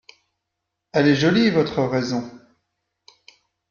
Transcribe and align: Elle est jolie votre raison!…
Elle 0.93 1.09
est 1.09 1.15
jolie 1.15 1.51
votre 1.51 1.83
raison!… 1.83 2.27